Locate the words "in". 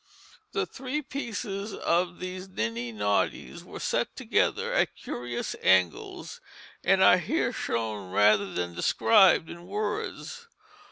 9.47-9.67